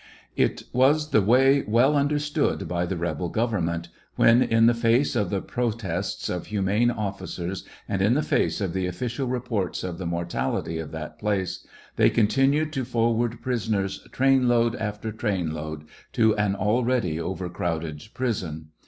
[0.35, 5.29] It was the way well understood by the rebel government, when, in the face of
[5.29, 10.07] the protests of humane officers, and in the face of the official reports of the
[10.07, 11.67] mortality of that place,
[11.97, 18.03] they continued to forward prisoners, train load after train load, to an already over crowded
[18.15, 18.69] prison.